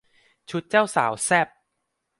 [0.49, 1.47] ชุดเจ้าสาวแซ่บ